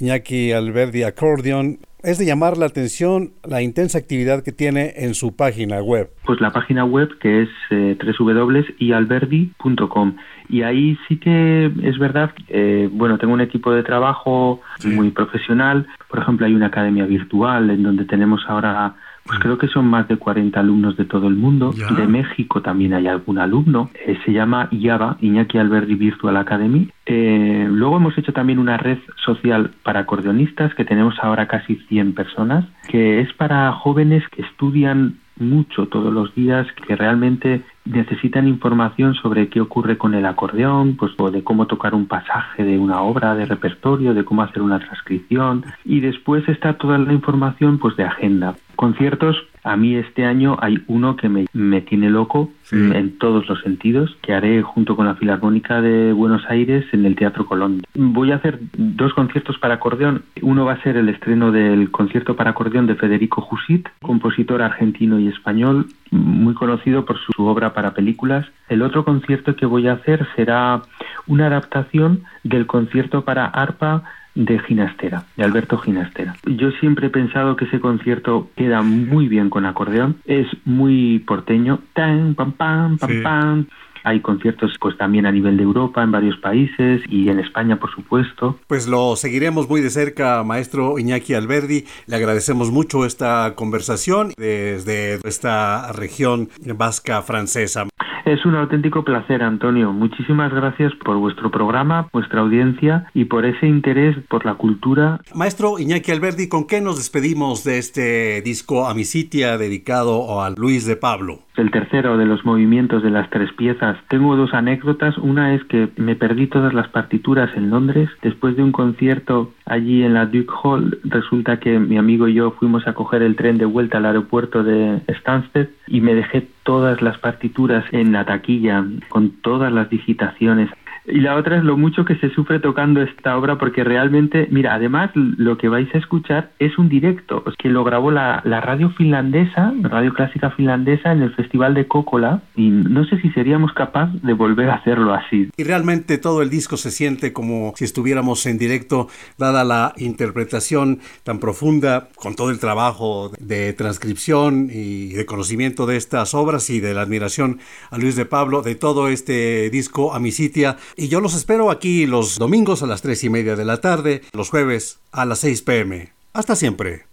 Iñaki 0.00 0.52
Alberdi 0.52 1.02
Accordion, 1.02 1.78
es 2.02 2.18
de 2.18 2.24
llamar 2.24 2.56
la 2.56 2.66
atención 2.66 3.32
la 3.46 3.60
intensa 3.62 3.98
actividad 3.98 4.42
que 4.42 4.52
tiene 4.52 4.94
en 4.96 5.14
su 5.14 5.36
página 5.36 5.82
web. 5.82 6.08
Pues 6.24 6.40
la 6.40 6.50
página 6.50 6.84
web 6.84 7.10
que 7.20 7.42
es 7.42 7.50
eh, 7.70 7.98
www.ialberdi.com 8.18 10.16
y 10.48 10.62
ahí 10.62 10.98
sí 11.06 11.18
que 11.18 11.70
es 11.82 11.98
verdad, 11.98 12.30
eh, 12.48 12.88
bueno, 12.90 13.18
tengo 13.18 13.34
un 13.34 13.42
equipo 13.42 13.72
de 13.72 13.82
trabajo 13.82 14.62
muy 14.84 15.10
profesional, 15.10 15.86
por 16.08 16.20
ejemplo 16.20 16.46
hay 16.46 16.54
una 16.54 16.68
academia 16.68 17.04
virtual 17.04 17.68
en 17.70 17.82
donde 17.82 18.06
tenemos 18.06 18.42
ahora 18.48 18.94
pues 19.24 19.38
creo 19.38 19.58
que 19.58 19.68
son 19.68 19.86
más 19.86 20.08
de 20.08 20.16
40 20.16 20.58
alumnos 20.58 20.96
de 20.96 21.04
todo 21.04 21.28
el 21.28 21.36
mundo. 21.36 21.72
De 21.72 22.06
México 22.06 22.62
también 22.62 22.94
hay 22.94 23.06
algún 23.06 23.38
alumno. 23.38 23.90
Eh, 24.06 24.18
se 24.24 24.32
llama 24.32 24.68
IAVA, 24.70 25.18
Iñaki 25.20 25.58
Alberdi 25.58 25.94
Virtual 25.94 26.36
Academy. 26.36 26.90
Eh, 27.06 27.66
luego 27.70 27.98
hemos 27.98 28.16
hecho 28.18 28.32
también 28.32 28.58
una 28.58 28.76
red 28.76 28.98
social 29.24 29.72
para 29.82 30.00
acordeonistas, 30.00 30.74
que 30.74 30.84
tenemos 30.84 31.14
ahora 31.22 31.46
casi 31.46 31.76
100 31.88 32.14
personas, 32.14 32.64
que 32.88 33.20
es 33.20 33.32
para 33.34 33.72
jóvenes 33.72 34.24
que 34.30 34.42
estudian 34.42 35.18
mucho 35.40 35.86
todos 35.86 36.12
los 36.12 36.34
días, 36.34 36.66
que 36.86 36.96
realmente 36.96 37.62
necesitan 37.84 38.46
información 38.46 39.14
sobre 39.14 39.48
qué 39.48 39.60
ocurre 39.60 39.98
con 39.98 40.14
el 40.14 40.26
acordeón, 40.26 40.96
pues 40.96 41.12
o 41.18 41.30
de 41.30 41.42
cómo 41.42 41.66
tocar 41.66 41.94
un 41.94 42.06
pasaje 42.06 42.62
de 42.62 42.78
una 42.78 43.00
obra 43.02 43.34
de 43.34 43.46
repertorio, 43.46 44.14
de 44.14 44.24
cómo 44.24 44.42
hacer 44.42 44.62
una 44.62 44.78
transcripción 44.78 45.64
y 45.84 46.00
después 46.00 46.48
está 46.48 46.74
toda 46.74 46.98
la 46.98 47.12
información 47.12 47.78
pues 47.78 47.96
de 47.96 48.04
agenda. 48.04 48.54
Conciertos 48.76 49.36
a 49.62 49.76
mí 49.76 49.94
este 49.94 50.24
año 50.24 50.56
hay 50.60 50.82
uno 50.86 51.16
que 51.16 51.28
me, 51.28 51.46
me 51.52 51.80
tiene 51.80 52.10
loco 52.10 52.50
en 52.72 53.18
todos 53.18 53.48
los 53.48 53.60
sentidos, 53.62 54.16
que 54.22 54.32
haré 54.32 54.62
junto 54.62 54.94
con 54.94 55.06
la 55.06 55.16
Filarmónica 55.16 55.80
de 55.82 56.12
Buenos 56.12 56.42
Aires 56.48 56.84
en 56.92 57.04
el 57.04 57.16
Teatro 57.16 57.46
Colón. 57.46 57.82
Voy 57.94 58.30
a 58.30 58.36
hacer 58.36 58.60
dos 58.76 59.12
conciertos 59.14 59.58
para 59.58 59.74
acordeón. 59.74 60.22
Uno 60.40 60.64
va 60.64 60.74
a 60.74 60.82
ser 60.82 60.96
el 60.96 61.08
estreno 61.08 61.50
del 61.50 61.90
concierto 61.90 62.36
para 62.36 62.50
acordeón 62.50 62.86
de 62.86 62.94
Federico 62.94 63.40
Jusit, 63.40 63.88
compositor 64.00 64.62
argentino 64.62 65.18
y 65.18 65.28
español, 65.28 65.86
muy 66.10 66.54
conocido 66.54 67.04
por 67.04 67.18
su 67.18 67.44
obra 67.44 67.74
para 67.74 67.94
películas. 67.94 68.46
El 68.68 68.82
otro 68.82 69.04
concierto 69.04 69.56
que 69.56 69.66
voy 69.66 69.88
a 69.88 69.94
hacer 69.94 70.26
será 70.36 70.82
una 71.26 71.46
adaptación 71.46 72.22
del 72.44 72.66
concierto 72.66 73.24
para 73.24 73.46
arpa 73.46 74.04
de 74.34 74.58
Ginastera, 74.60 75.24
de 75.36 75.44
Alberto 75.44 75.78
Ginastera. 75.78 76.36
Yo 76.46 76.70
siempre 76.72 77.08
he 77.08 77.10
pensado 77.10 77.56
que 77.56 77.64
ese 77.64 77.80
concierto 77.80 78.50
queda 78.56 78.82
muy 78.82 79.28
bien 79.28 79.50
con 79.50 79.66
acordeón, 79.66 80.16
es 80.24 80.46
muy 80.64 81.18
porteño, 81.20 81.80
tan, 81.94 82.34
pam, 82.34 82.52
pam, 82.52 82.98
pam, 82.98 83.22
pam. 83.22 83.66
Hay 84.04 84.20
conciertos 84.20 84.76
pues 84.80 84.96
también 84.96 85.26
a 85.26 85.32
nivel 85.32 85.56
de 85.56 85.62
Europa, 85.62 86.02
en 86.02 86.10
varios 86.10 86.36
países 86.38 87.02
y 87.08 87.28
en 87.28 87.40
España, 87.40 87.78
por 87.78 87.90
supuesto. 87.90 88.58
Pues 88.66 88.88
lo 88.88 89.16
seguiremos 89.16 89.68
muy 89.68 89.80
de 89.80 89.90
cerca, 89.90 90.42
maestro 90.44 90.98
Iñaki 90.98 91.34
Alberdi. 91.34 91.84
Le 92.06 92.16
agradecemos 92.16 92.70
mucho 92.70 93.04
esta 93.04 93.54
conversación 93.54 94.32
desde 94.36 95.20
esta 95.24 95.92
región 95.92 96.48
vasca 96.76 97.22
francesa. 97.22 97.86
Es 98.24 98.44
un 98.44 98.54
auténtico 98.54 99.02
placer, 99.02 99.42
Antonio. 99.42 99.92
Muchísimas 99.92 100.52
gracias 100.52 100.92
por 101.04 101.16
vuestro 101.16 101.50
programa, 101.50 102.08
vuestra 102.12 102.40
audiencia 102.40 103.06
y 103.14 103.24
por 103.24 103.44
ese 103.44 103.66
interés 103.66 104.16
por 104.28 104.44
la 104.44 104.54
cultura. 104.54 105.20
Maestro 105.34 105.78
Iñaki 105.78 106.12
Alberdi, 106.12 106.48
¿con 106.48 106.66
qué 106.66 106.80
nos 106.80 106.96
despedimos 106.96 107.64
de 107.64 107.78
este 107.78 108.42
disco 108.42 108.86
Amicitia 108.86 109.58
dedicado 109.58 110.42
a 110.42 110.50
Luis 110.50 110.86
de 110.86 110.96
Pablo? 110.96 111.40
El 111.60 111.70
tercero 111.70 112.16
de 112.16 112.24
los 112.24 112.42
movimientos 112.46 113.02
de 113.02 113.10
las 113.10 113.28
tres 113.28 113.52
piezas. 113.52 113.98
Tengo 114.08 114.34
dos 114.34 114.54
anécdotas. 114.54 115.18
Una 115.18 115.54
es 115.54 115.62
que 115.64 115.90
me 115.96 116.16
perdí 116.16 116.46
todas 116.46 116.72
las 116.72 116.88
partituras 116.88 117.54
en 117.54 117.68
Londres. 117.68 118.08
Después 118.22 118.56
de 118.56 118.62
un 118.62 118.72
concierto 118.72 119.52
allí 119.66 120.02
en 120.02 120.14
la 120.14 120.24
Duke 120.24 120.50
Hall, 120.62 120.98
resulta 121.04 121.60
que 121.60 121.78
mi 121.78 121.98
amigo 121.98 122.28
y 122.28 122.34
yo 122.34 122.52
fuimos 122.52 122.88
a 122.88 122.94
coger 122.94 123.20
el 123.20 123.36
tren 123.36 123.58
de 123.58 123.66
vuelta 123.66 123.98
al 123.98 124.06
aeropuerto 124.06 124.64
de 124.64 125.02
Stansted 125.18 125.68
y 125.86 126.00
me 126.00 126.14
dejé 126.14 126.48
todas 126.62 127.02
las 127.02 127.18
partituras 127.18 127.84
en 127.92 128.12
la 128.12 128.24
taquilla 128.24 128.82
con 129.10 129.28
todas 129.42 129.70
las 129.70 129.90
digitaciones 129.90 130.70
Y 131.12 131.20
la 131.20 131.36
otra 131.36 131.58
es 131.58 131.64
lo 131.64 131.76
mucho 131.76 132.04
que 132.04 132.16
se 132.16 132.30
sufre 132.30 132.60
tocando 132.60 133.02
esta 133.02 133.36
obra 133.36 133.58
porque 133.58 133.84
realmente, 133.84 134.48
mira, 134.50 134.74
además 134.74 135.10
lo 135.14 135.58
que 135.58 135.68
vais 135.68 135.92
a 135.94 135.98
escuchar 135.98 136.50
es 136.58 136.78
un 136.78 136.88
directo 136.88 137.44
que 137.58 137.68
lo 137.68 137.84
grabó 137.84 138.10
la, 138.10 138.42
la 138.44 138.60
radio 138.60 138.90
finlandesa, 138.90 139.72
radio 139.82 140.12
clásica 140.14 140.50
finlandesa 140.50 141.12
en 141.12 141.22
el 141.22 141.34
Festival 141.34 141.74
de 141.74 141.86
Cócola 141.86 142.42
y 142.56 142.70
no 142.70 143.04
sé 143.04 143.20
si 143.20 143.30
seríamos 143.30 143.72
capaz 143.72 144.10
de 144.22 144.32
volver 144.32 144.70
a 144.70 144.74
hacerlo 144.74 145.14
así. 145.14 145.50
Y 145.56 145.64
realmente 145.64 146.18
todo 146.18 146.42
el 146.42 146.50
disco 146.50 146.76
se 146.76 146.90
siente 146.90 147.32
como 147.32 147.72
si 147.76 147.84
estuviéramos 147.84 148.46
en 148.46 148.58
directo, 148.58 149.08
dada 149.38 149.64
la 149.64 149.92
interpretación 149.96 151.00
tan 151.24 151.38
profunda, 151.38 152.08
con 152.16 152.34
todo 152.34 152.50
el 152.50 152.58
trabajo 152.58 153.30
de 153.38 153.72
transcripción 153.72 154.68
y 154.72 155.08
de 155.08 155.26
conocimiento 155.26 155.86
de 155.86 155.96
estas 155.96 156.34
obras 156.34 156.70
y 156.70 156.80
de 156.80 156.94
la 156.94 157.02
admiración 157.02 157.58
a 157.90 157.98
Luis 157.98 158.16
de 158.16 158.26
Pablo 158.26 158.62
de 158.62 158.74
todo 158.74 159.08
este 159.08 159.70
disco 159.70 160.14
Amicitia. 160.14 160.76
Y 161.00 161.08
yo 161.08 161.22
los 161.22 161.32
espero 161.32 161.70
aquí 161.70 162.04
los 162.04 162.36
domingos 162.36 162.82
a 162.82 162.86
las 162.86 163.00
tres 163.00 163.24
y 163.24 163.30
media 163.30 163.56
de 163.56 163.64
la 163.64 163.80
tarde, 163.80 164.20
los 164.34 164.50
jueves 164.50 164.98
a 165.12 165.24
las 165.24 165.38
6 165.38 165.62
pm. 165.62 166.12
Hasta 166.34 166.54
siempre. 166.54 167.09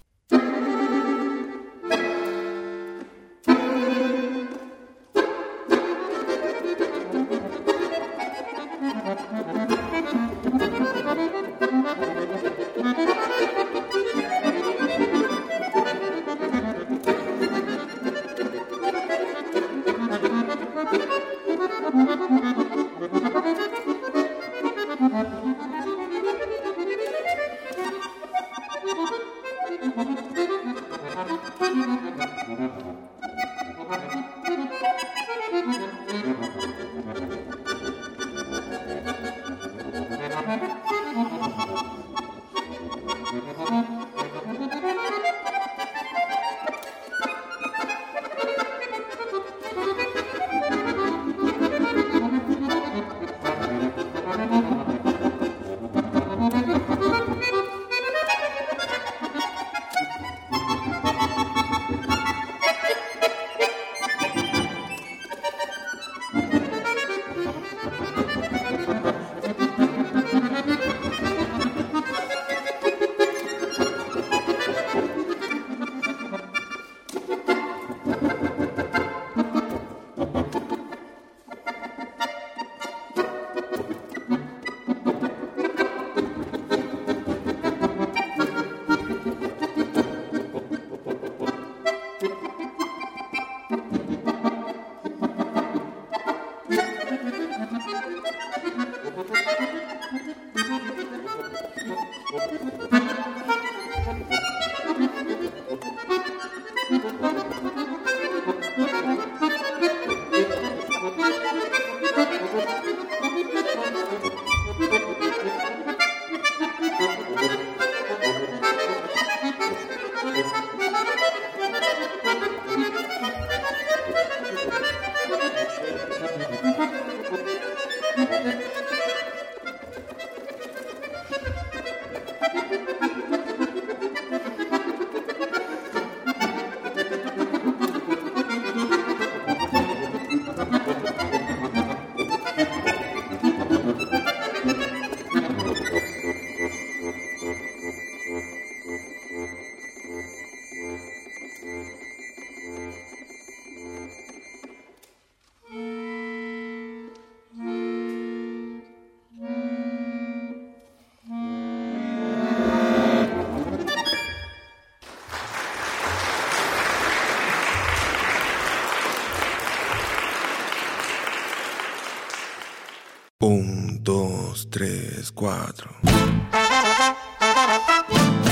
Un, 173.40 174.04
dos, 174.04 174.68
tres, 174.72 175.32
cuatro. 175.32 175.92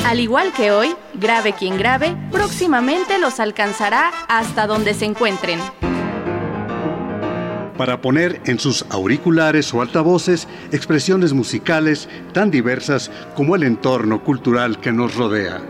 Al 0.06 0.20
igual 0.20 0.54
que 0.54 0.70
hoy, 0.70 0.96
grave 1.16 1.54
quien 1.54 1.76
grave, 1.76 2.16
próximamente 2.32 3.18
los 3.18 3.40
alcanzará 3.40 4.12
hasta 4.28 4.68
donde 4.68 4.94
se 4.94 5.06
encuentren. 5.06 5.60
Para 7.80 8.00
poner 8.00 8.44
en 8.46 8.60
sus 8.60 8.86
auriculares 8.92 9.74
o 9.74 9.82
altavoces 9.82 10.48
expresiones 10.72 11.34
musicales 11.34 12.08
tan 12.32 12.52
diversas 12.52 13.10
como 13.36 13.56
el 13.56 13.64
entorno 13.64 14.24
cultural 14.24 14.80
que 14.80 14.92
nos 14.92 15.16
rodea. 15.16 15.64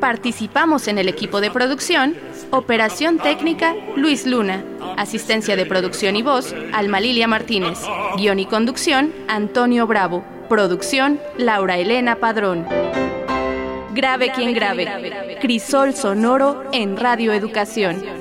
Participamos 0.00 0.88
en 0.88 0.96
el 0.96 1.08
equipo 1.08 1.42
de 1.42 1.50
producción, 1.50 2.16
operación 2.50 3.18
técnica 3.18 3.74
Luis 3.96 4.26
Luna, 4.26 4.64
asistencia 4.96 5.56
de 5.56 5.66
producción 5.66 6.16
y 6.16 6.22
voz 6.22 6.54
Alma 6.72 7.00
Lilia 7.00 7.28
Martínez, 7.28 7.78
guion 8.16 8.38
y 8.38 8.46
conducción 8.46 9.12
Antonio 9.28 9.86
Bravo, 9.86 10.24
producción 10.48 11.20
Laura 11.36 11.76
Elena 11.76 12.16
Padrón. 12.16 12.66
Grave 13.92 14.32
quien 14.32 14.54
grave, 14.54 15.38
crisol 15.42 15.94
sonoro 15.94 16.64
en 16.72 16.96
Radio 16.96 17.34
Educación. 17.34 18.19